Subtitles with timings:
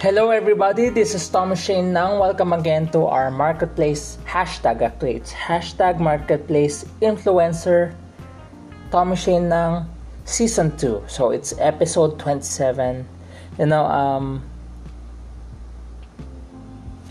[0.00, 0.88] Hello, everybody.
[0.88, 2.16] This is Thomas Shane Nang.
[2.16, 4.80] Welcome again to our marketplace hashtag.
[5.04, 7.92] It's hashtag marketplace influencer
[8.88, 9.84] Thomas Shane Nang
[10.24, 11.04] season 2.
[11.04, 13.04] So it's episode 27.
[13.60, 14.40] You know, um,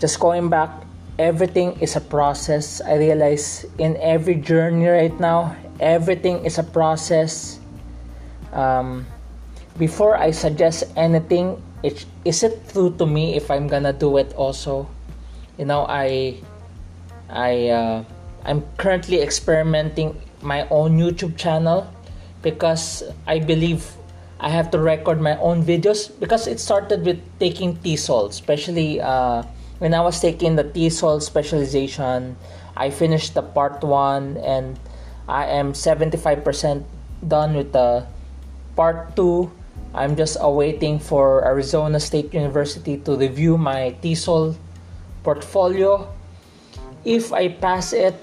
[0.02, 0.74] just going back,
[1.16, 2.82] everything is a process.
[2.82, 7.60] I realize in every journey right now, everything is a process.
[8.50, 9.06] Um,
[9.78, 14.88] before I suggest anything, is it true to me if I'm gonna do it also?
[15.58, 16.36] You know, I,
[17.28, 18.04] I, uh,
[18.44, 21.92] I'm currently experimenting my own YouTube channel
[22.42, 23.84] because I believe
[24.40, 29.42] I have to record my own videos because it started with taking TESOL, especially uh,
[29.78, 32.36] when I was taking the TESOL specialization.
[32.76, 34.80] I finished the part one and
[35.28, 36.84] I am 75%
[37.26, 38.06] done with the
[38.76, 39.52] part two.
[39.94, 44.54] I'm just awaiting for Arizona State University to review my TESOL
[45.22, 46.06] portfolio.
[47.04, 48.14] If I pass it,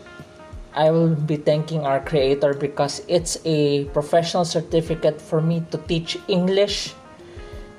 [0.77, 6.17] I will be thanking our creator because it's a professional certificate for me to teach
[6.27, 6.93] English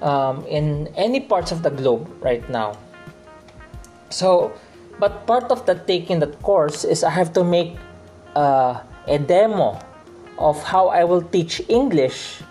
[0.02, 2.76] um, in any parts of the globe right now.
[4.10, 4.52] So,
[4.98, 7.76] but part of the taking that course is I have to make
[8.34, 9.78] uh, a demo
[10.38, 12.42] of how I will teach English.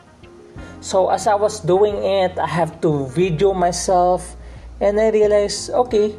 [0.79, 4.37] So as I was doing it, I have to video myself,
[4.79, 6.15] and I realized, okay,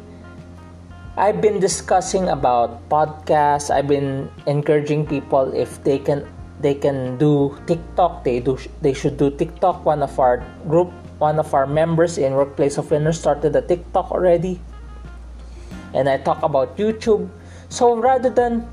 [1.17, 3.69] I've been discussing about podcasts.
[3.69, 6.27] I've been encouraging people if they can
[6.59, 8.23] they can do TikTok.
[8.23, 9.83] They do they should do TikTok.
[9.83, 14.11] One of our group, one of our members in Workplace of Winners started a TikTok
[14.11, 14.61] already.
[15.93, 17.27] And I talk about YouTube.
[17.67, 18.67] So rather than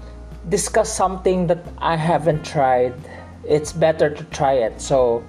[0.48, 2.94] discuss something that I haven't tried,
[3.42, 4.80] it's better to try it.
[4.80, 5.24] So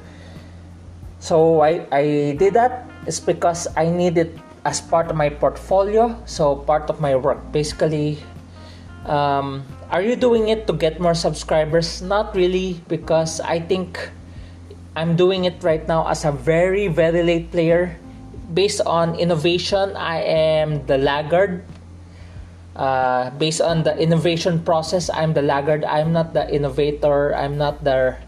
[1.19, 2.03] so I, I
[2.37, 2.89] did that.
[3.07, 6.11] Is because I needed it as part of my portfolio.
[6.25, 7.39] So part of my work.
[7.51, 8.19] Basically
[9.07, 12.01] um, are you doing it to get more subscribers?
[12.01, 14.11] Not really because i think
[14.95, 17.97] i'm doing it right now as a very very late player.
[18.53, 21.63] Based on innovation i am the laggard.
[22.75, 25.83] Uh, based on the innovation process i'm the laggard.
[25.83, 27.33] I'm not the innovator.
[27.33, 28.19] I'm not the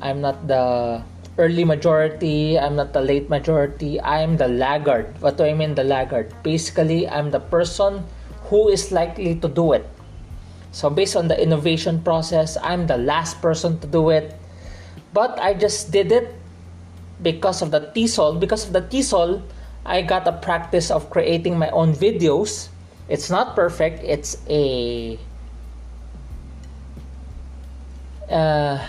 [0.00, 1.02] i'm not the
[1.38, 5.14] early majority, I'm not the late majority, I'm the laggard.
[5.22, 6.34] What do I mean the laggard?
[6.42, 8.04] Basically, I'm the person
[8.50, 9.86] who is likely to do it.
[10.72, 14.36] So based on the innovation process, I'm the last person to do it.
[15.14, 16.34] But I just did it
[17.22, 18.38] because of the TESOL.
[18.38, 19.42] Because of the TESOL,
[19.86, 22.68] I got a practice of creating my own videos.
[23.08, 24.04] It's not perfect.
[24.04, 25.18] It's a
[28.28, 28.84] uh,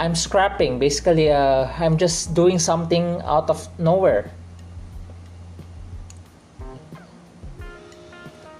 [0.00, 0.78] I'm scrapping.
[0.78, 4.32] Basically, uh, I'm just doing something out of nowhere.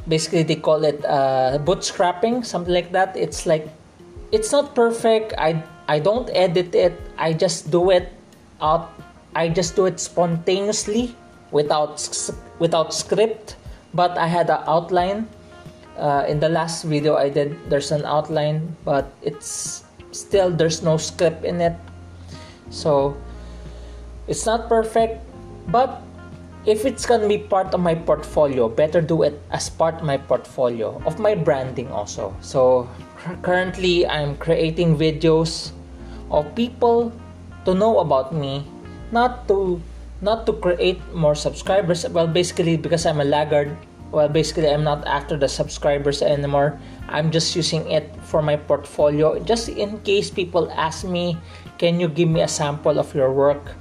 [0.07, 3.17] Basically, they call it uh, bootstrapping, something like that.
[3.17, 3.67] It's like,
[4.33, 5.33] it's not perfect.
[5.39, 6.93] I I don't edit it.
[7.17, 8.13] I just do it
[8.61, 8.93] out.
[9.35, 11.17] I just do it spontaneously
[11.57, 12.05] without
[12.61, 13.57] without script.
[13.97, 15.25] But I had an outline.
[15.97, 20.97] Uh, in the last video I did, there's an outline, but it's still there's no
[20.97, 21.75] script in it.
[22.71, 23.17] So
[24.29, 25.23] it's not perfect
[25.69, 26.03] but
[26.67, 30.17] if it's gonna be part of my portfolio better do it as part of my
[30.17, 32.35] portfolio of my branding also.
[32.41, 32.89] So
[33.43, 35.73] currently i'm creating videos
[36.31, 37.13] of people
[37.65, 38.65] to know about me
[39.13, 39.81] not to
[40.21, 42.07] not to create more subscribers.
[42.09, 43.77] Well basically because i'm a laggard
[44.13, 46.79] well basically i'm not after the subscribers anymore
[47.11, 51.37] i'm just using it for my portfolio just in case people ask me
[51.81, 53.73] can you give me a sample of your work?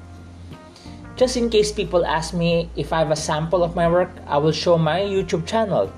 [1.17, 4.37] Just in case people ask me if i have a sample of my work i
[4.37, 5.91] will show my youtube channel.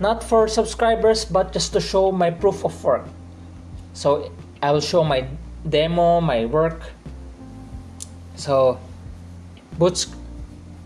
[0.00, 3.04] Not for subscribers but just to show my proof of work.
[3.92, 4.32] So
[4.62, 5.28] i will show my
[5.68, 6.88] demo my work.
[8.36, 8.80] So
[9.76, 10.08] boots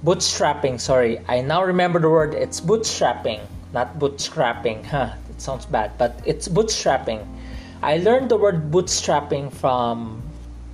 [0.03, 1.23] bootstrapping sorry.
[1.29, 3.39] I now remember the word it's bootstrapping
[3.73, 7.27] not bootstrapping huh it sounds bad but it's bootstrapping
[7.83, 10.23] i learned the word bootstrapping from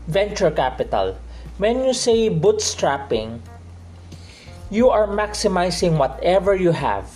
[0.06, 1.16] venture capital
[1.58, 3.40] when you say bootstrapping
[4.70, 7.08] you are maximizing whatever you have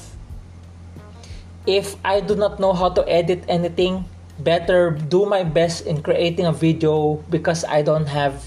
[1.66, 4.04] if i do not know how to edit anything
[4.40, 8.42] better do my best in creating a video because i don't have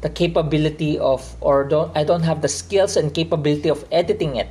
[0.00, 4.48] the capability of or don't I don't have the skills and capability of editing it.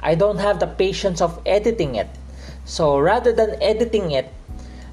[0.00, 2.08] I don't have the patience of editing it.
[2.66, 4.26] So rather than editing it,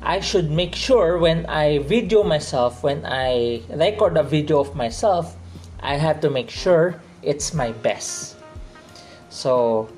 [0.06, 5.36] I should make sure when I video myself, when I record a video of myself,
[5.82, 8.38] I have to make sure it's my best.
[9.30, 9.90] So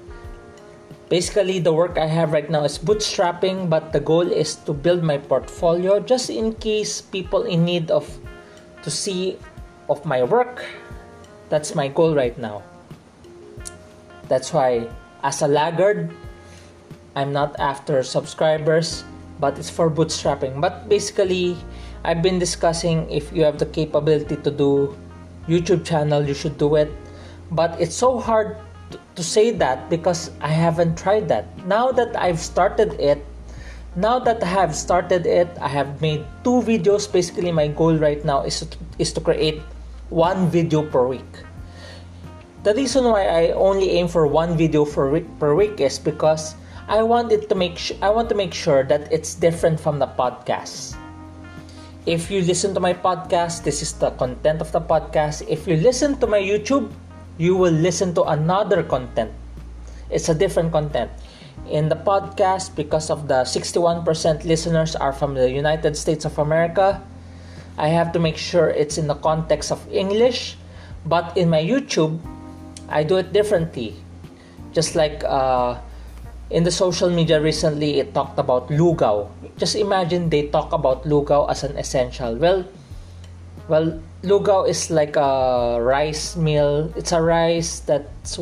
[1.09, 5.03] basically the work I have right now is bootstrapping, but the goal is to build
[5.03, 8.07] my portfolio just in case people in need of
[8.83, 9.37] to see
[9.89, 10.63] of my work.
[11.49, 12.63] That's my goal right now.
[14.29, 14.87] That's why
[15.23, 16.09] as a laggard,
[17.15, 19.03] I'm not after subscribers,
[19.39, 20.59] but it's for bootstrapping.
[20.59, 21.55] But basically,
[22.03, 24.95] I've been discussing if you have the capability to do
[25.47, 26.91] YouTube channel, you should do it.
[27.51, 28.57] But it's so hard
[29.15, 31.45] to say that because I haven't tried that.
[31.65, 33.23] Now that I've started it,
[33.95, 37.07] now that I have started it, I have made two videos.
[37.11, 39.61] Basically, my goal right now is to, is to create
[40.09, 41.31] one video per week.
[42.63, 46.55] The reason why I only aim for one video for week, per week is because
[46.85, 49.97] I want it to make sh- I want to make sure that it's different from
[49.97, 50.93] the podcast.
[52.05, 55.41] If you listen to my podcast, this is the content of the podcast.
[55.49, 56.93] If you listen to my YouTube,
[57.41, 59.33] you will listen to another content.
[60.13, 61.09] It's a different content.
[61.65, 64.05] In the podcast, because of the 61%
[64.45, 67.01] listeners are from the United States of America,
[67.81, 70.61] I have to make sure it's in the context of English.
[71.09, 72.21] But in my YouTube,
[72.89, 73.97] I do it differently.
[74.77, 75.81] Just like uh,
[76.49, 79.29] in the social media recently, it talked about lugaw.
[79.57, 82.35] Just imagine they talk about lugaw as an essential.
[82.35, 82.65] Well,
[83.67, 86.93] well, lugaw is like a rice meal.
[86.95, 88.39] It's a rice that's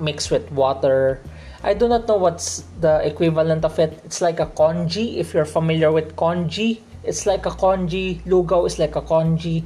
[0.00, 1.20] mixed with water.
[1.62, 4.00] I do not know what's the equivalent of it.
[4.04, 5.18] It's like a congee.
[5.18, 8.22] If you're familiar with congee, it's like a congee.
[8.26, 9.64] Lugaw is like a congee.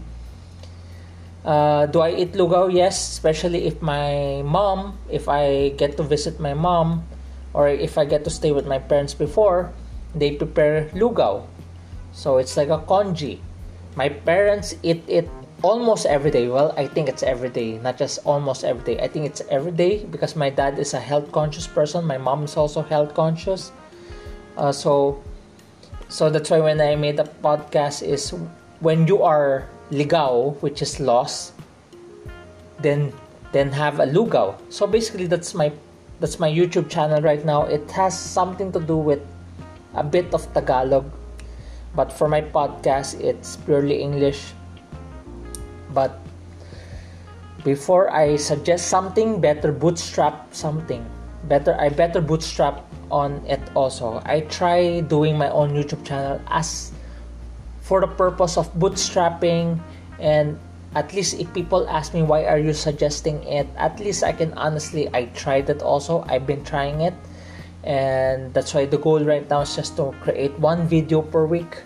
[1.45, 2.73] Uh, do I eat lugaw?
[2.73, 7.05] Yes, especially if my mom, if I get to visit my mom,
[7.55, 9.73] or if I get to stay with my parents before,
[10.15, 11.47] they prepare lugaw.
[12.13, 13.41] So it's like a congee.
[13.97, 15.29] My parents eat it
[15.63, 16.49] almost every day.
[16.49, 19.03] Well, I think it's every day, not just almost every day.
[19.03, 22.05] I think it's every day because my dad is a health conscious person.
[22.07, 23.73] My mom is also health conscious.
[24.57, 25.23] Uh, so,
[26.09, 28.35] so that's why when I made the podcast is
[28.81, 31.53] when you are ligaw, which is lost,
[32.81, 33.13] then
[33.53, 34.55] then have a lugaw.
[34.71, 35.73] So basically, that's my
[36.21, 37.65] that's my YouTube channel right now.
[37.65, 39.21] It has something to do with
[39.95, 41.11] a bit of Tagalog,
[41.97, 44.53] but for my podcast, it's purely English
[45.93, 46.19] but
[47.65, 51.05] before I suggest something, better bootstrap something.
[51.45, 54.23] Better I better bootstrap on it also.
[54.25, 56.93] I try doing my own YouTube channel as
[57.81, 59.81] for the purpose of bootstrapping
[60.21, 60.59] and
[60.95, 63.69] at least if people ask me why are you suggesting it?
[63.77, 66.25] At least i can honestly i tried it also.
[66.27, 67.15] I've been trying it.
[67.85, 71.81] And that's why the goal right now is just to create one video per week.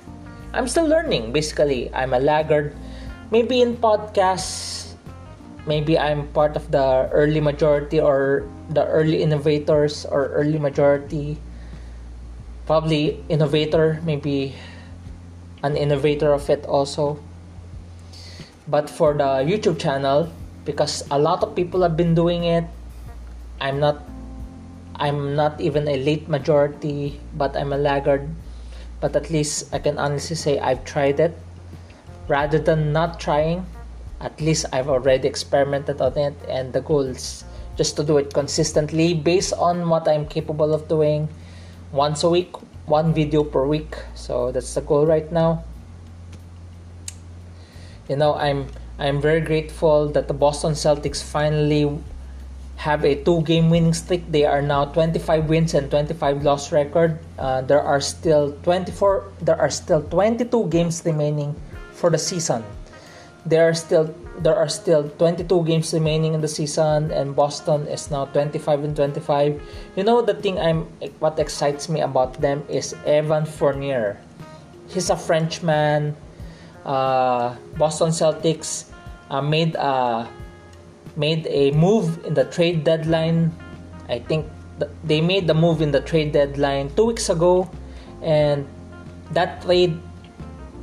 [0.52, 1.92] I'm still learning basically.
[1.94, 2.74] I'm a laggard.
[3.30, 4.84] Maybe in podcasts
[5.66, 11.38] maybe i'm part of the early majority or the early innovators or early majority.
[12.66, 14.54] Probably innovator maybe
[15.62, 17.20] an innovator of it also
[18.66, 20.30] but for the youtube channel
[20.64, 22.64] because a lot of people have been doing it
[23.60, 24.02] i'm not
[24.96, 28.28] i'm not even a late majority but i'm a laggard.
[29.00, 31.36] But at least i can honestly say i've tried it.
[32.26, 33.66] Rather than not trying
[34.20, 37.44] at least i've already experimented on it and the goal is
[37.76, 41.28] just to do it consistently based on what i'm capable of doing
[41.92, 42.56] once a week
[42.86, 43.96] one video per week.
[44.14, 45.64] So that's the goal right now
[48.08, 48.66] you know i'm
[48.98, 51.90] i'm very grateful that the boston celtics finally
[52.76, 57.18] have a two game winning streak they are now 25 wins and 25 loss record
[57.38, 61.54] uh, there are still 24 there are still 22 games remaining
[61.94, 62.62] for the season.
[63.46, 68.10] There are still there are still 22 games remaining in the season and Boston is
[68.10, 69.62] now 25 and 25.
[69.96, 74.18] You know the thing I'm what excites me about them is Evan Fournier.
[74.88, 76.16] He's a Frenchman.
[76.84, 78.92] Uh, Boston Celtics
[79.30, 80.28] uh, made a
[81.16, 83.52] made a move in the trade deadline.
[84.08, 84.46] I think
[85.04, 87.70] they made the move in the trade deadline two weeks ago,
[88.22, 88.68] and
[89.32, 89.96] that trade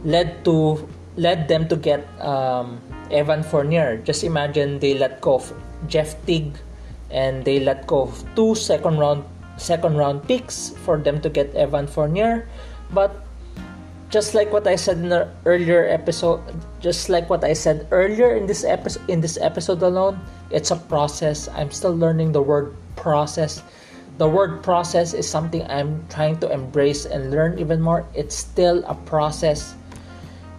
[0.04, 2.82] led to led them to get um,
[3.12, 3.98] Evan Fournier.
[3.98, 5.54] Just imagine they let go of
[5.88, 6.58] Jeff Teague
[7.12, 9.24] and they let go of two second round
[9.58, 12.48] second round picks for them to get Evan Fournier.
[12.92, 13.24] But
[14.12, 16.44] just like what I said in the earlier episode,
[16.84, 20.20] just like what I said earlier in this episode in this episode alone,
[20.52, 21.48] it's a process.
[21.56, 23.64] I'm still learning the word process.
[24.20, 28.06] The word process is something I'm trying to embrace and learn even more.
[28.14, 29.74] It's still a process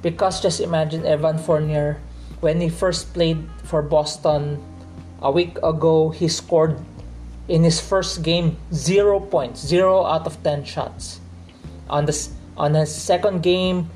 [0.00, 2.00] because just imagine Evan Fournier
[2.40, 4.64] when he first played for Boston
[5.20, 6.80] a week ago he scored
[7.46, 11.20] in his first game zero points, zero out of ten shots.
[11.92, 12.16] On the
[12.56, 13.90] on his second game,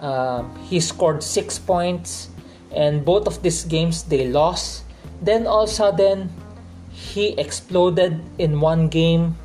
[0.00, 2.28] uh, he scored six points,
[2.74, 4.84] and both of these games they lost.
[5.20, 6.30] Then all of a sudden,
[6.90, 9.36] he exploded in one game.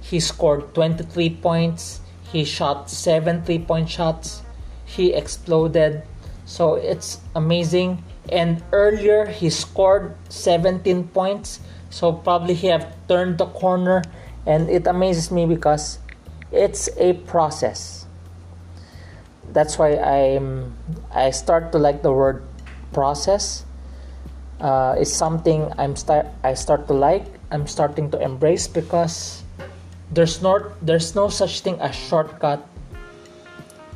[0.00, 2.00] He scored 23 points.
[2.32, 4.42] He shot seven three point shots.
[4.84, 6.02] He exploded.
[6.44, 8.02] So it's amazing.
[8.28, 11.60] And earlier he scored 17 points.
[11.90, 14.02] So probably he have turned the corner.
[14.46, 15.99] And it amazes me because
[16.52, 18.06] it's a process.
[19.52, 20.76] That's why I'm
[21.10, 22.42] I start to like the word
[22.92, 23.64] process.
[24.60, 27.26] Uh, it's something I'm start I start to like.
[27.50, 29.42] I'm starting to embrace because
[30.10, 32.66] there's not there's no such thing as shortcut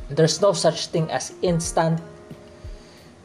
[0.09, 1.99] there's no such thing as instant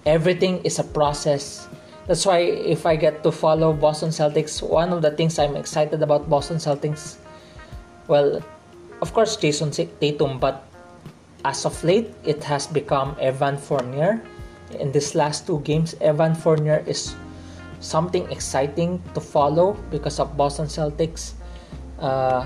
[0.06, 1.68] everything is a process
[2.06, 6.02] that's why if i get to follow boston celtics one of the things i'm excited
[6.02, 7.16] about boston celtics
[8.08, 8.42] well
[9.00, 10.66] of course jayson tatum but
[11.44, 14.20] as of late it has become evan fournier
[14.78, 17.14] in these last two games evan fournier is
[17.80, 21.32] something exciting to follow because of boston celtics
[22.00, 22.44] uh,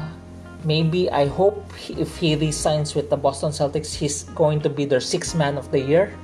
[0.64, 5.00] maybe I hope if he resigns with the Boston Celtics, he's going to be their
[5.00, 6.16] sixth man of the year.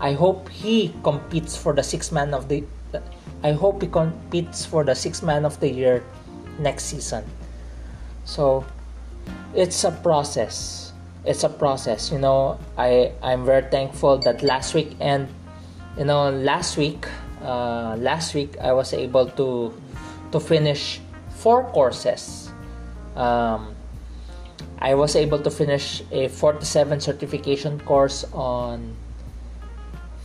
[0.00, 2.64] I hope he competes for the sixth man of the.
[3.42, 6.04] I hope he competes for the sixth man of the year
[6.58, 7.24] next season.
[8.24, 8.64] So,
[9.54, 10.92] it's a process.
[11.24, 12.10] It's a process.
[12.12, 15.28] You know, I I'm very thankful that last week and
[15.96, 17.06] you know last week
[17.42, 19.74] uh, last week I was able to
[20.32, 22.50] to finish four courses.
[23.16, 23.74] Um,
[24.78, 28.94] I was able to finish a 47 certification course on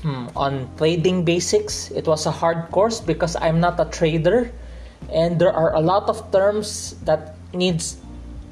[0.01, 1.89] hmm, on trading basics.
[1.91, 4.51] It was a hard course because I'm not a trader
[5.11, 7.97] and there are a lot of terms that needs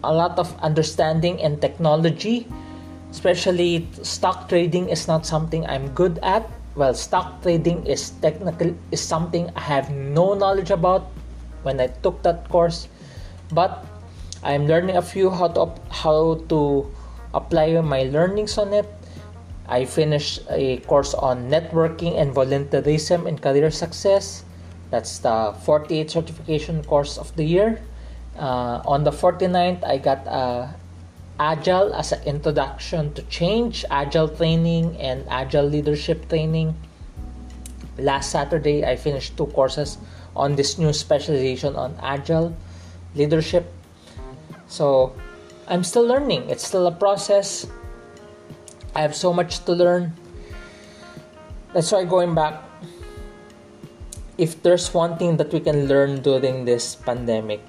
[0.03, 2.47] a lot of understanding and technology.
[3.11, 6.49] Especially stock trading is not something I'm good at.
[6.75, 11.11] Well, stock trading is technical is something I have no knowledge about
[11.63, 12.87] when I took that course.
[13.51, 13.83] But
[14.43, 16.87] I'm learning a few how to how to
[17.35, 18.87] apply my learnings on it.
[19.67, 24.43] I finished a course on networking and volunteerism and career success.
[24.89, 27.79] That's the 48 certification course of the year.
[28.37, 30.67] Uh, on the 49th, I got uh,
[31.39, 36.75] Agile as an introduction to change, Agile training, and Agile leadership training.
[37.97, 39.97] Last Saturday, I finished two courses
[40.35, 42.55] on this new specialization on Agile
[43.15, 43.67] leadership
[44.71, 45.11] so
[45.67, 47.67] I'm still learning, it's still a process.
[48.95, 50.15] I have so much to learn.
[51.75, 52.63] That's why going back,
[54.37, 57.59] if there's one thing that we can learn during this pandemic,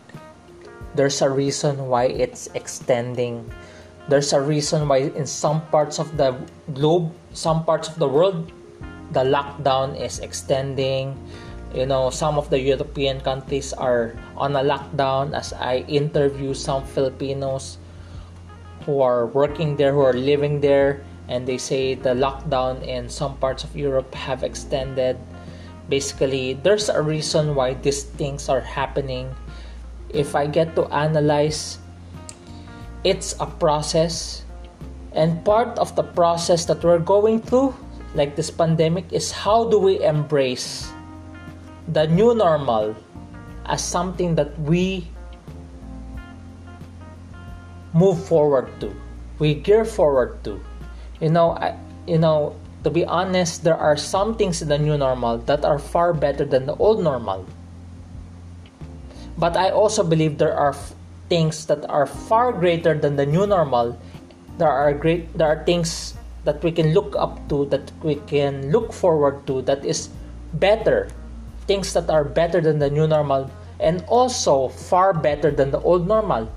[0.94, 3.48] there's a reason why it's extending.
[4.08, 6.36] There's a reason why in some parts of the
[6.74, 8.50] globe, some parts of the world,
[9.12, 11.16] the lockdown is extending.
[11.72, 16.84] You know some of the european countries are on a lockdown as i interview some
[16.84, 17.80] filipinos
[18.84, 21.00] who are working there who are living there
[21.32, 25.16] and they say the lockdown in some parts of europe have extended.
[25.88, 29.32] Basically there's a reason why these things are happening
[30.12, 31.78] if i get to analyze
[33.04, 34.44] it's a process.
[35.12, 37.74] And part of the process that we're going through
[38.14, 40.88] like this pandemic is how do we embrace
[41.88, 42.96] the new normal
[43.66, 45.08] as something that we
[47.92, 48.92] move forward to
[49.38, 50.60] we gear forward to.
[51.20, 51.76] You know I,
[52.06, 55.78] you know to be honest there are some things in the new normal that are
[55.78, 57.44] far better than the old normal
[59.38, 60.74] but i also believe there are
[61.28, 63.96] things that are far greater than the new normal
[64.58, 68.70] there are great there are things that we can look up to that we can
[68.70, 70.10] look forward to that is
[70.54, 71.08] better
[71.66, 73.50] things that are better than the new normal
[73.82, 76.48] and also far better than the old normal.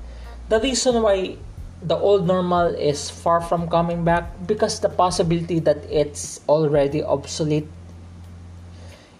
[0.50, 1.38] The reason why
[1.82, 7.68] the old normal is far from coming back because the possibility that it's already obsolete.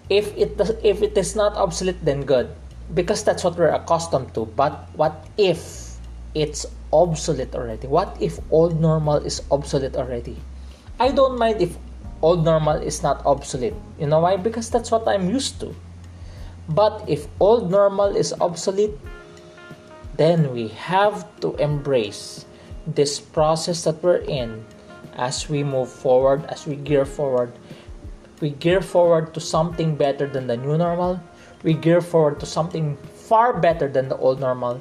[0.08, 0.54] If it
[0.86, 2.54] if it is not obsolete, then good,
[2.94, 4.46] because that's what we're accustomed to.
[4.46, 5.98] But what if
[6.36, 7.88] it's obsolete already?
[7.88, 10.38] What if old normal is obsolete already?
[11.00, 11.78] I don't mind if
[12.22, 13.74] old normal is not obsolete.
[14.00, 14.38] You know why?
[14.38, 15.76] Because that's what I'm used to.
[16.70, 18.98] But if old normal is obsolete,
[20.18, 22.46] then we have to embrace
[22.88, 24.66] this process that we're in
[25.18, 27.52] as we move forward, as we gear forward.
[28.42, 31.20] We gear forward to something better than the new normal.
[31.66, 32.96] We gear forward to something
[33.26, 34.80] far better than the old normal.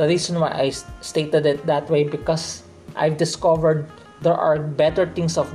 [0.00, 0.72] The reason why I
[1.04, 2.64] stated it that way because
[2.96, 3.86] I've discovered
[4.24, 5.52] there are better things of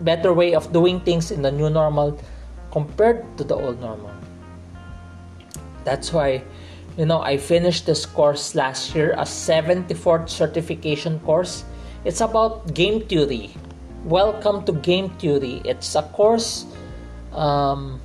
[0.00, 2.18] better way of doing things in the new normal
[2.70, 4.14] compared to the old normal.
[5.82, 6.42] That's why
[6.96, 11.66] you know I finished this course last year, a 74th certification course.
[12.06, 13.50] It's about game theory.
[14.06, 15.60] Welcome to game theory.
[15.66, 16.64] It's a course
[17.34, 18.00] um,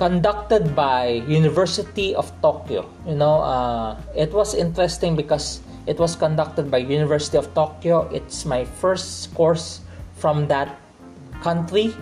[0.00, 2.88] conducted by University of Tokyo.
[3.04, 8.08] You know, uh, it was interesting because it was conducted by University of Tokyo.
[8.08, 9.84] It's my first course
[10.16, 10.80] from that
[11.44, 11.92] country.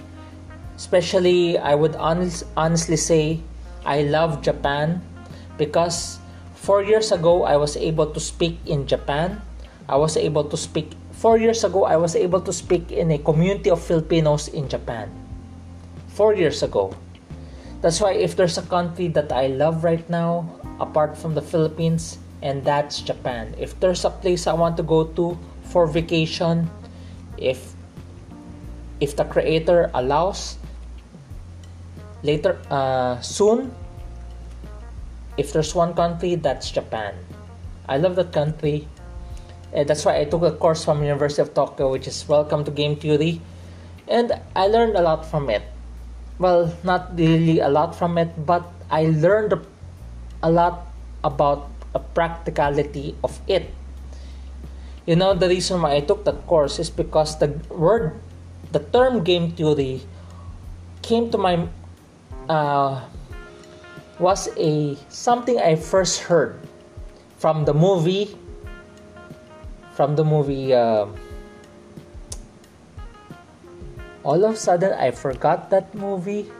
[0.78, 3.42] Especially, I would honest, honestly say
[3.82, 5.02] I love Japan
[5.58, 6.22] because
[6.54, 9.42] four years ago I was able to speak in Japan.
[9.90, 13.18] I was able to speak four years ago I was able to speak in a
[13.18, 15.10] community of Filipinos in Japan.
[16.14, 16.94] Four years ago.
[17.80, 22.18] That's why if there's a country that I love right now, apart from the Philippines,
[22.42, 23.54] and that's Japan.
[23.58, 25.38] If there's a place I want to go to
[25.70, 26.70] for vacation,
[27.36, 27.74] if
[29.00, 30.58] if the creator allows
[32.22, 33.70] later uh, soon
[35.38, 37.14] if there's one country that's Japan.
[37.88, 38.88] I love that country.
[39.72, 42.70] And that's why I took a course from University of Tokyo which is Welcome to
[42.70, 43.40] Game Theory
[44.08, 45.62] and I learned a lot from it.
[46.38, 49.58] Well, not really a lot from it, but I learned
[50.42, 50.86] a lot
[51.24, 53.74] about a practicality of it.
[55.04, 58.20] You know, the reason why I took that course is because the word,
[58.70, 60.02] the term game theory
[61.02, 61.66] came to my,
[62.48, 63.02] uh,
[64.20, 66.60] was a something I first heard
[67.38, 68.36] from the movie,
[69.94, 70.74] from the movie.
[70.74, 71.06] Uh,
[74.28, 76.52] all of a sudden, I forgot that movie.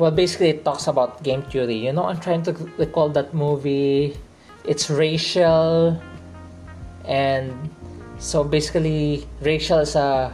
[0.00, 1.76] Well basically it talks about game theory.
[1.76, 4.16] You know i'm trying to recall that movie.
[4.64, 6.00] It's Rachel,
[7.04, 7.52] and
[8.16, 10.32] so basically Rachel is a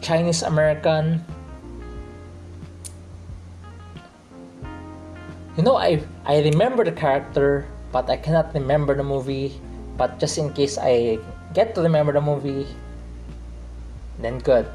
[0.00, 1.20] chinese american.
[5.60, 9.52] You know i i remember the character but i cannot remember the movie.
[10.00, 11.20] But just in case i
[11.52, 12.64] get to remember the movie
[14.18, 14.66] then good.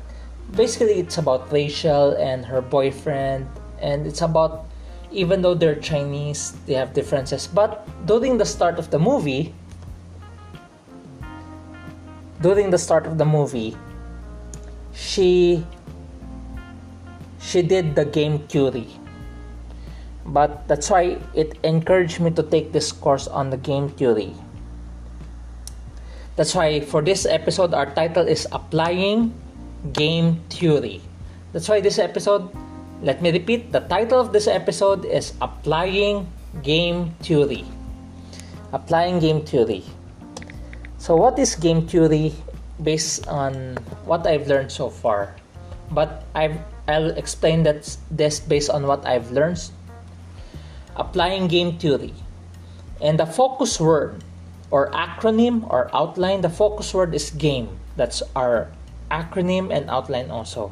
[0.55, 3.47] Basically it's about Rachel and her boyfriend
[3.79, 4.65] and it's about
[5.11, 9.53] even though they're Chinese they have differences but during the start of the movie
[12.41, 13.75] during the start of the movie
[14.93, 15.63] she
[17.39, 18.87] she did the game theory
[20.25, 24.33] but that's why it encouraged me to take this course on the game theory
[26.35, 29.33] that's why for this episode our title is applying
[29.93, 31.01] game theory.
[31.53, 32.51] That's why this episode,
[33.01, 36.27] let me repeat, the title of this episode is Applying
[36.63, 37.63] Game Theory.
[38.73, 39.83] Applying Game Theory.
[40.97, 42.33] So, what is game theory
[42.81, 45.35] based on what I've learned so far?
[45.91, 49.61] But I've, I'll explain that this based on what I've learned.
[50.95, 52.13] Applying game theory.
[53.01, 54.23] And the focus word
[54.71, 57.69] or acronym or outline, the focus word is game.
[57.95, 58.71] That's our
[59.11, 60.71] acronym and outline also.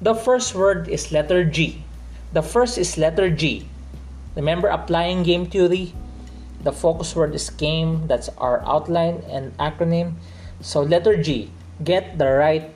[0.00, 1.82] The first word is letter G.
[2.32, 3.66] The first is letter G.
[4.36, 5.94] Remember applying game theory?
[6.62, 8.06] The focus word is game.
[8.06, 10.14] That's our outline and acronym.
[10.60, 11.50] So letter G,
[11.82, 12.70] get the right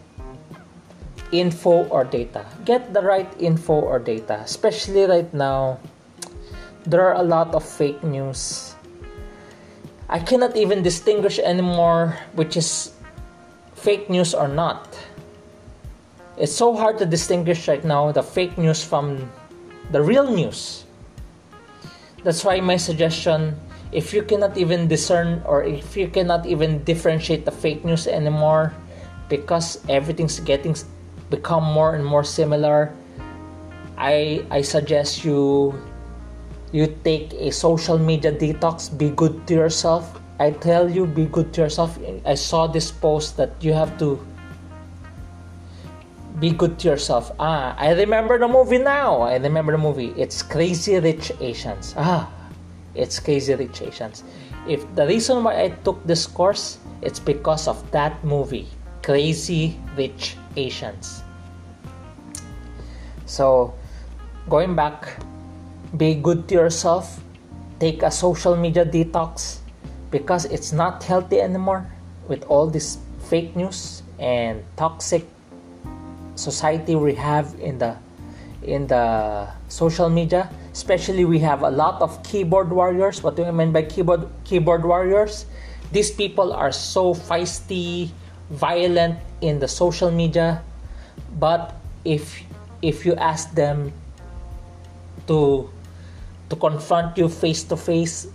[1.33, 2.46] info or data.
[2.64, 4.40] Get the right info or data.
[4.44, 5.79] Especially right now,
[6.87, 8.72] there are a lot of fake news.
[10.12, 12.92] I cannot even distinguish anymore which is
[13.72, 14.92] fake news or not.
[16.37, 19.33] It's so hard to distinguish right now the fake news from
[19.90, 20.85] the real news.
[22.25, 23.57] That's why my suggestion
[23.90, 28.77] if you cannot even discern or if you cannot even differentiate the fake news anymore
[29.31, 30.77] because everything's getting
[31.31, 32.92] become more and more similar
[33.96, 35.72] I I suggest you
[36.73, 41.55] you take a social media detox be good to yourself I tell you, be good
[41.55, 41.99] to yourself.
[42.27, 44.19] I saw this post that you have to
[46.41, 47.31] be good to yourself.
[47.39, 49.23] Ah, I remember the movie now.
[49.23, 50.11] I remember the movie.
[50.17, 51.95] It's Crazy Rich Asians.
[51.97, 52.27] Ah,
[52.97, 54.25] it's Crazy Rich Asians.
[54.67, 58.67] If the reason why I took this course, it's because of that movie,
[59.03, 61.23] Crazy Rich Asians.
[63.27, 63.75] So,
[64.51, 65.23] going back,
[65.97, 67.21] be good to yourself.
[67.81, 69.59] Take a social media detox
[70.11, 71.87] because it's not healthy anymore
[72.29, 75.27] with all this fake news and toxic
[76.35, 77.97] society we have in the
[78.63, 80.49] in the social media.
[80.73, 83.23] Especially we have a lot of keyboard warriors.
[83.23, 85.47] What do i mean by keyboard keyboard warriors?
[85.91, 88.11] These people are so feisty
[88.49, 90.63] violent in the social media.
[91.37, 91.75] But
[92.05, 92.41] if
[92.81, 93.93] if you ask them
[95.27, 95.69] to
[96.53, 98.29] to confront you face to face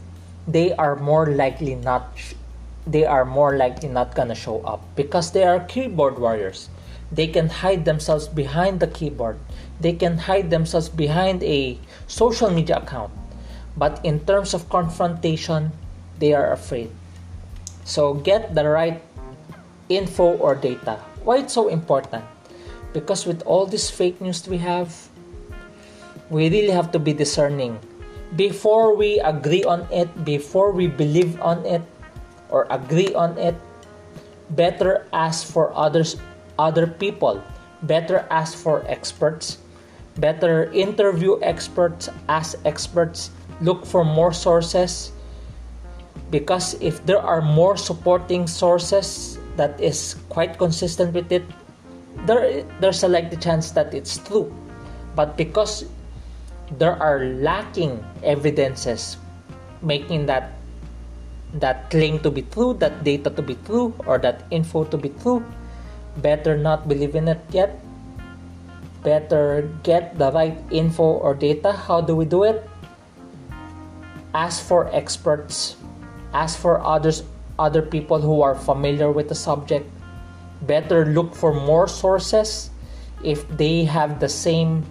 [0.48, 2.10] they are more likely not
[2.88, 4.82] they are more likely not gonna show up.
[4.96, 6.70] Because they are keyboard warriors.
[7.12, 9.38] They can hide themselves behind the keyboard.
[9.80, 11.78] They can hide themselves behind a
[12.08, 13.12] social media account.
[13.76, 15.72] But in terms of confrontation
[16.18, 16.90] they are afraid.
[17.84, 19.04] So get the right
[19.90, 21.00] info or data.
[21.24, 22.24] Why it's so important?
[22.94, 24.96] Because with all this fake news we have
[26.30, 27.80] we really have to be discerning
[28.36, 31.82] before we agree on it before we believe on it
[32.50, 33.56] or agree on it
[34.52, 36.18] better ask for others
[36.60, 37.44] other people.
[37.84, 39.60] Better ask for experts.
[40.18, 43.30] Better interview experts ask experts
[43.62, 45.12] look for more sources.
[46.32, 51.44] Because if there are more supporting sources that is quite consistent with it
[52.26, 54.52] there there's a likely chance that it's true.
[55.16, 55.86] But because
[56.72, 59.18] there are lacking evidences
[59.82, 60.54] making that
[61.54, 65.10] that claim to be true that data to be true or that info to be
[65.24, 65.44] true.
[66.18, 67.80] Better not believe in it yet.
[69.04, 71.72] Better get the right info or data.
[71.72, 72.68] How do we do it?
[74.34, 75.78] Ask for experts.
[76.34, 77.24] Ask for others
[77.58, 79.88] other people who are familiar with the subject.
[80.64, 82.70] Better look for more sources.
[83.24, 84.84] If they have the same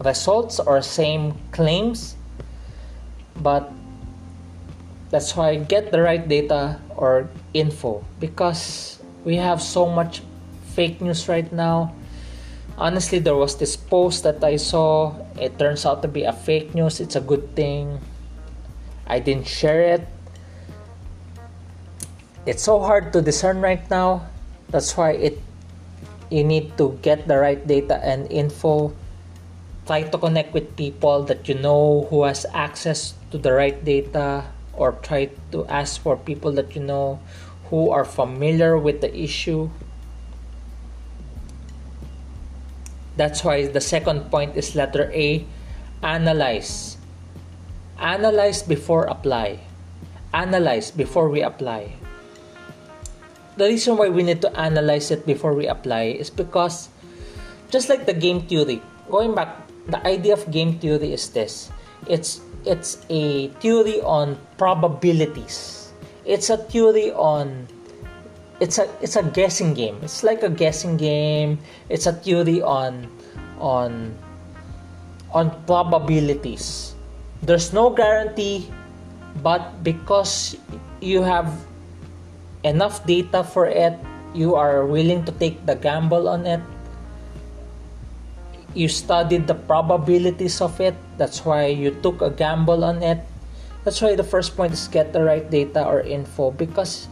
[0.00, 2.16] results or same claims
[3.36, 3.72] but
[5.10, 10.22] that's why get the right data or info because we have so much
[10.70, 11.92] fake news right now.
[12.78, 15.12] Honestly, there was this post that I saw.
[15.36, 17.00] It turns out to be a fake news.
[17.00, 18.00] It's a good thing.
[19.06, 20.06] I didn't share it.
[22.46, 24.24] It's so hard to discern right now.
[24.70, 25.36] That's why it
[26.30, 28.94] you need to get the right data and info.
[29.90, 34.46] Try to connect with people that you know who has access to the right data
[34.70, 37.18] or try to ask for people that you know
[37.74, 39.66] who are familiar with the issue
[43.20, 45.44] That's why the second point is letter A
[46.00, 46.96] analyze.
[48.00, 49.60] Analyze before apply.
[50.32, 52.00] Analyze before we apply.
[53.60, 56.88] The reason why we need to analyze it before we apply is because
[57.68, 61.70] just like the game theory, going back, the idea of game theory is this.
[62.06, 65.90] It's it's a theory on probabilities.
[66.24, 67.68] It's a theory on
[68.60, 69.98] it's a it's a guessing game.
[70.02, 71.58] It's like a guessing game.
[71.88, 73.08] It's a theory on
[73.58, 74.14] on
[75.32, 76.94] on probabilities.
[77.42, 78.68] There's no guarantee,
[79.42, 80.56] but because
[81.00, 81.48] you have
[82.64, 83.96] enough data for it,
[84.36, 86.60] you are willing to take the gamble on it.
[88.74, 90.94] You studied the probabilities of it.
[91.18, 93.18] That's why you took a gamble on it.
[93.84, 97.08] That's why the first point is get the right data or info because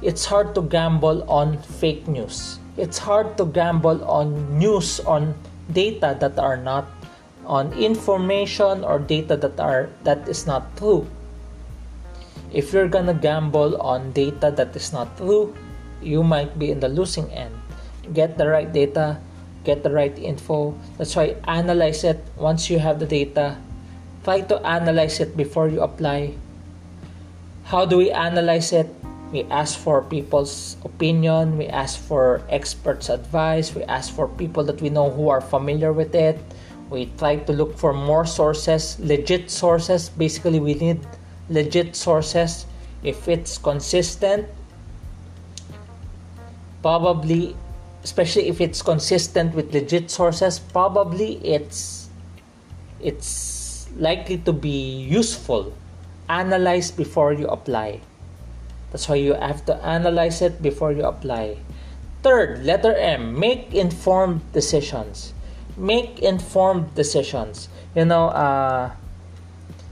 [0.00, 2.58] it's hard to gamble on fake news.
[2.76, 5.34] It's hard to gamble on news on
[5.72, 6.86] data that are not
[7.46, 11.06] on information or data that are that is not true.
[12.52, 15.54] If you're gonna gamble on data that is not true,
[16.00, 17.54] you might be in the losing end.
[18.12, 19.18] Get the right data,
[19.64, 20.78] get the right info.
[20.98, 23.56] That's why analyze it once you have the data.
[24.22, 26.34] Try to analyze it before you apply.
[27.64, 28.88] How do we analyze it?
[29.34, 34.80] we ask for people's opinion we ask for experts advice we ask for people that
[34.80, 36.38] we know who are familiar with it
[36.88, 41.00] we try to look for more sources legit sources basically we need
[41.50, 42.64] legit sources
[43.02, 44.46] if it's consistent
[46.80, 47.56] probably
[48.04, 52.08] especially if it's consistent with legit sources probably it's
[53.00, 55.72] it's likely to be useful
[56.28, 58.00] analyze before you apply
[58.94, 61.58] that's why you have to analyze it before you apply.
[62.22, 65.34] Third, letter M, make informed decisions.
[65.76, 67.66] Make informed decisions.
[67.98, 68.94] You know, uh,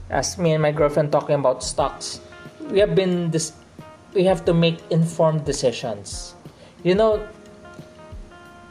[0.09, 2.21] as me and my girlfriend talking about stocks,
[2.71, 3.51] we have been this,
[4.15, 6.33] we have to make informed decisions.
[6.81, 7.27] You know,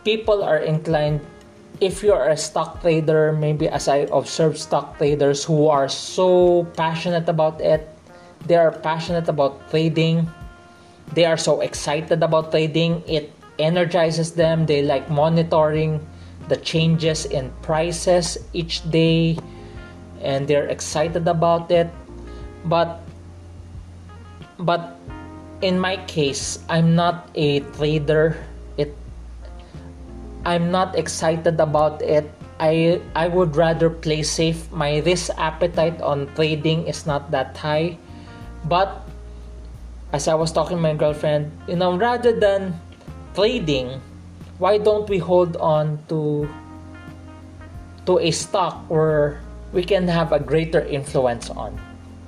[0.04, 1.20] people are inclined
[1.80, 6.64] if you are a stock trader, maybe as I observe stock traders who are so
[6.76, 7.88] passionate about it,
[8.46, 10.30] they are passionate about trading
[11.14, 16.00] they are so excited about trading it energizes them they like monitoring
[16.48, 19.36] the changes in prices each day
[20.20, 21.90] and they're excited about it.
[22.64, 23.00] But
[24.58, 24.98] but
[25.62, 28.36] in my case i'm not a trader
[30.44, 32.31] i'm not excited about it.
[32.62, 34.70] I i would rather play safe.
[34.70, 37.98] My risk appetite on trading is not that high.
[38.64, 39.02] But
[40.12, 42.76] as i was talking to my girlfriend you know rather than
[43.35, 44.00] trading
[44.61, 46.46] why don't we hold on to
[48.05, 49.40] to a stock where
[49.72, 51.72] we can have a greater influence on?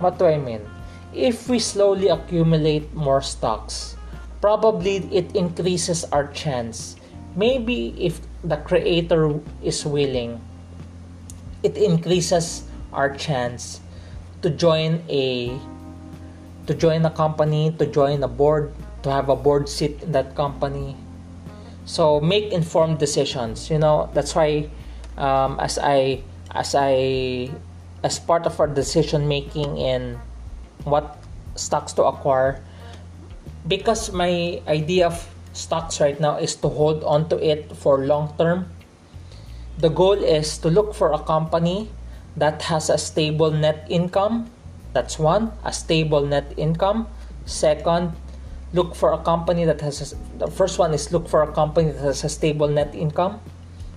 [0.01, 0.65] What do i mean?
[1.13, 3.95] If we slowly accumulate more stocks
[4.41, 6.97] probably it increases our chance
[7.37, 10.41] maybe if the creator is willing
[11.63, 13.81] it increases our chance
[14.43, 15.51] to join a
[16.67, 20.35] to join a company to join a board to have a board seat in that
[20.35, 20.97] company.
[21.85, 24.09] So make informed decisions you know?
[24.15, 24.69] That's why
[25.17, 27.51] um, as i as i
[28.03, 30.21] as part of our decision making in
[30.85, 31.17] what
[31.57, 32.61] stocks to acquire
[33.67, 35.17] because my idea of
[35.55, 38.69] stocks right now is to hold on to it for long term.
[39.79, 41.89] The goal is to look for a company
[42.37, 44.51] that has a stable net income.
[44.93, 47.07] That's one a stable net income.
[47.47, 48.13] Second
[48.75, 51.91] look for a company that has a, the first one is look for a company
[51.93, 53.41] that has a stable net income.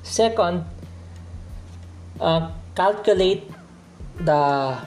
[0.04, 0.66] Second
[2.22, 3.50] uh, calculate
[4.22, 4.78] the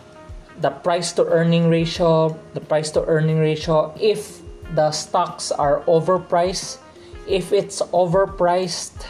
[0.61, 4.43] the price to earning ratio the price to earning ratio if
[4.75, 6.79] the stocks are overpriced.
[7.27, 9.07] If it's overpriced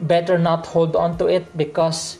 [0.00, 2.18] better not hold on to it because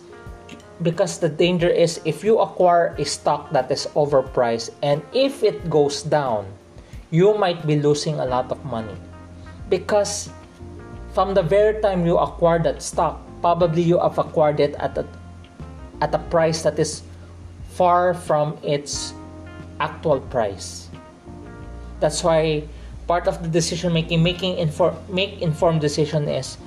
[0.83, 5.71] because the danger is if you acquire a stock that is overpriced and if it
[5.71, 6.47] goes down
[7.11, 8.97] you might be losing a lot of money.
[9.71, 10.31] Because
[11.15, 15.07] from the very time you acquire that stock probably you have acquired it at a,
[16.01, 17.03] at a price that is
[17.71, 19.15] far from its
[19.79, 20.84] actual price
[22.01, 22.63] that's why
[23.07, 26.59] part of the decision making making inform make informed decision is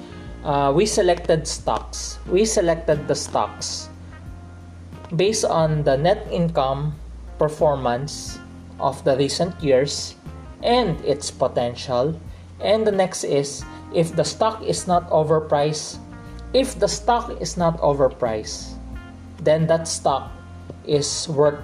[0.44, 3.90] uh, we selected stocks we selected the stocks
[5.16, 6.94] based on the net income
[7.40, 8.40] performance
[8.80, 10.16] of the recent years
[10.64, 12.20] and its potential.
[12.60, 13.64] And the next is
[13.94, 16.00] if the stock is not overpriced,
[16.54, 18.74] if the stock is not overpriced,
[19.42, 20.32] then that stock
[20.86, 21.60] is worth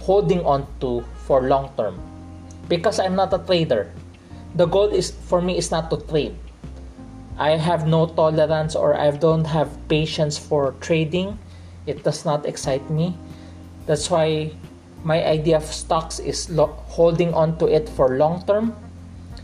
[0.00, 1.98] holding on to for long term.
[2.68, 3.90] Because I'm not a trader.
[4.54, 6.36] The goal is for me is not to trade.
[7.38, 11.38] I have no tolerance or I don't have patience for trading.
[11.86, 13.16] It does not excite me.
[13.86, 14.52] That's why
[15.04, 18.74] my idea of stocks is lo- holding on to it for long term.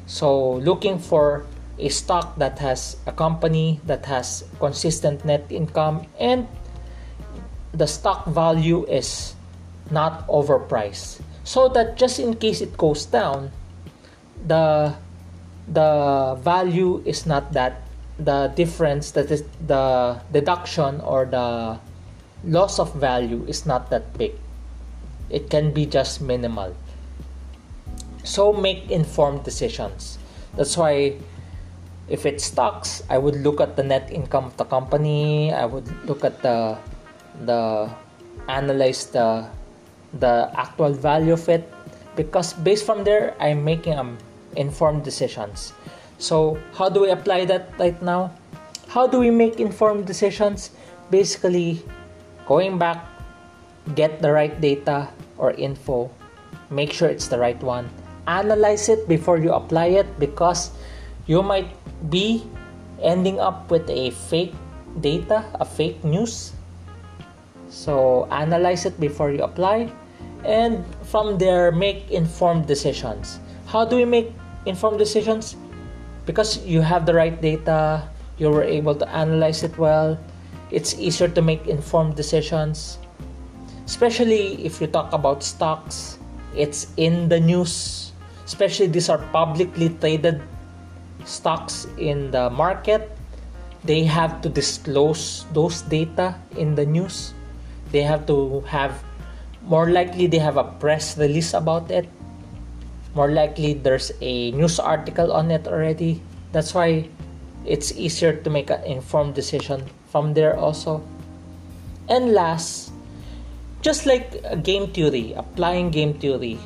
[0.07, 1.47] So looking for
[1.79, 6.47] a stock that has a company that has consistent net income and
[7.73, 9.35] the stock value is
[9.91, 13.53] not overpriced so that just in case it goes down
[14.47, 14.95] the
[15.69, 17.81] the value is not that
[18.19, 21.79] the difference that is the deduction or the
[22.45, 24.33] loss of value is not that big.
[25.31, 26.77] It can be just minimal.
[28.23, 30.19] So make informed decisions.
[30.57, 31.17] That's why
[32.07, 35.53] if it's stocks i would look at the net income of the company.
[35.53, 36.77] I would look at the
[37.45, 37.91] the
[38.49, 39.49] analyze the
[40.21, 41.67] the actual value of it
[42.17, 44.19] because based from there i'm making um,
[44.57, 45.73] informed decisions.
[46.19, 48.33] So how do we apply that right now?
[48.89, 50.71] How do we make informed decisions?
[51.11, 51.83] Basically
[52.47, 53.05] going back
[53.95, 56.11] get the right data or info
[56.71, 57.89] make sure it's the right one.
[58.27, 60.71] Analyze it before you apply it because
[61.27, 61.69] you might
[62.09, 62.43] be
[63.03, 64.55] ending up with a fake
[65.01, 66.53] data a fake news.
[67.69, 69.91] So analyze it before you apply
[70.45, 73.41] and from there make informed decisions.
[73.67, 74.33] How do we make
[74.67, 75.57] informed decisions?
[76.27, 80.19] Because you have the right data you were able to analyze it well
[80.71, 82.99] it's easier to make informed decisions.
[83.87, 86.19] Especially if you talk about stocks
[86.57, 88.13] it's in the news.
[88.45, 90.43] Especially these are publicly traded
[91.25, 93.11] stocks in the market.
[93.85, 97.35] They have to disclose those data in the news.
[97.93, 99.03] They have to have
[99.67, 102.09] more likely they have a press release about it
[103.15, 106.21] more likely there's a news article on it already
[106.53, 107.09] that's why
[107.65, 111.03] it's easier to make an informed decision from there also
[112.09, 112.93] and last
[113.85, 114.33] just like
[114.65, 116.57] game theory, applying game theory,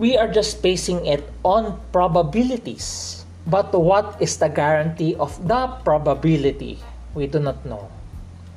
[0.00, 3.20] we are just basing it on probabilities.
[3.46, 6.80] But what is the guarantee of the probability?
[7.12, 7.92] We do not know.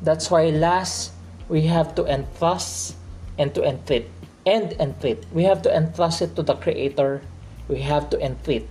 [0.01, 1.12] That's why last
[1.50, 2.96] we have to entrust
[3.38, 4.10] and to entreat
[4.46, 5.26] and entreat.
[5.32, 7.22] We have to entrust it to the Creator.
[7.68, 8.68] We have to entreat.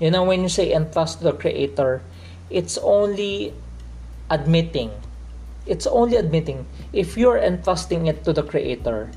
[0.00, 2.02] You know, when you say entrust to the Creator,
[2.50, 3.52] it's only
[4.30, 4.90] admitting.
[5.66, 6.66] It's only admitting.
[6.92, 9.10] If you're entrusting it to the Creator,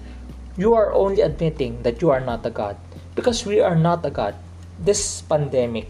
[0.58, 2.78] you are only admitting that you are not a God.
[3.15, 4.36] Because we are not a God.
[4.80, 5.89] This pandemic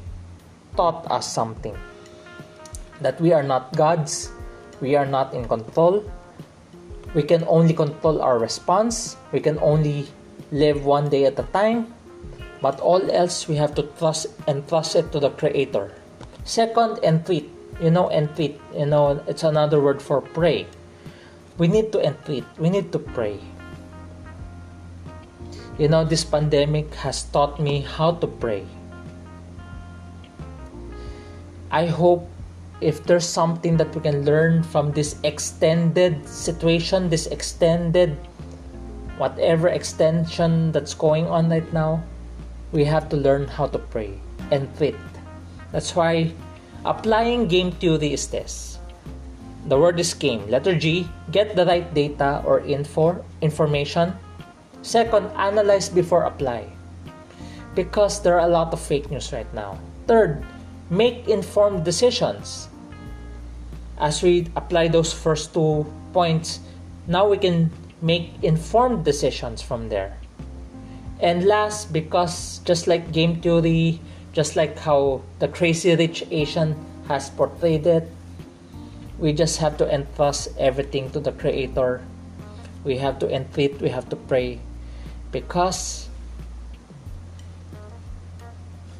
[0.77, 1.75] taught us something
[3.01, 4.31] that we are not gods,
[4.81, 6.05] we are not in control.
[7.13, 10.07] We can only control our response, we can only
[10.51, 11.93] live one day at a time,
[12.61, 15.93] but all else we have to trust and trust it to the Creator.
[16.43, 17.49] Second, entreat.
[17.81, 20.65] You know, entreat, you know, it's another word for pray.
[21.57, 23.37] We need to entreat, we need to pray.
[25.77, 28.65] You know, this pandemic has taught me how to pray.
[31.69, 32.25] I hope
[32.81, 38.17] if there's something that we can learn from this extended situation, this extended
[39.17, 42.03] whatever extension that's going on right now,
[42.71, 44.13] we have to learn how to pray
[44.51, 44.95] and fit.
[45.71, 46.31] That's why
[46.85, 48.79] applying game theory is this.
[49.67, 50.47] The word is game.
[50.47, 54.13] Letter G, get the right data or info information.
[54.81, 56.69] Second, analyze before apply.
[57.75, 59.77] Because there are a lot of fake news right now.
[60.07, 60.45] Third,
[60.89, 62.66] make informed decisions.
[63.97, 66.59] As we apply those first two points,
[67.07, 70.17] now we can make informed decisions from there.
[71.19, 73.99] And last, because just like game theory,
[74.33, 76.75] just like how the crazy rich Asian
[77.07, 78.07] has portrayed it,
[79.17, 82.05] we just have to entrust everything to the Creator.
[82.83, 84.59] We have to entreat, we have to pray
[85.31, 86.07] because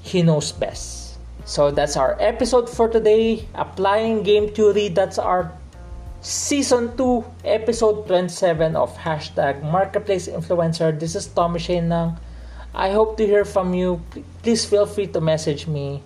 [0.02, 1.07] He knows best.
[1.48, 3.48] So that's our episode for today.
[3.56, 4.90] Applying game theory.
[4.92, 5.56] That's our
[6.20, 10.92] season 2, episode 27 of hashtag Marketplace Influencer.
[11.00, 11.90] This is Tommy Shane.
[12.76, 14.04] I hope to hear from you.
[14.44, 16.04] Please feel free to message me.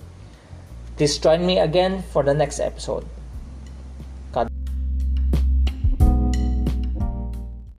[0.96, 3.10] Please join me again for the next episode.